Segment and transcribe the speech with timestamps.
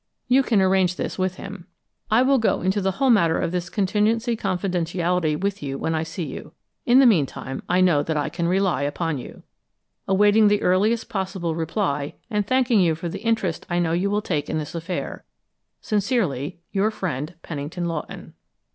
[0.27, 1.67] You can arrange this with him.
[2.09, 6.01] I will go into the whole matter of this contingency confidentially with you when I
[6.01, 6.53] see you.
[6.87, 9.43] In the meantime, I know that I can rely upon you.
[10.07, 14.23] Awaiting the earliest possible reply, and thanking you for the interest I know you will
[14.23, 15.23] take in this affair,
[15.81, 18.33] Sincerely, your friend, Pennington Lawton.